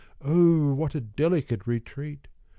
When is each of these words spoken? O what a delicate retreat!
O 0.23 0.73
what 0.73 0.95
a 0.95 0.99
delicate 0.99 1.67
retreat! 1.67 2.27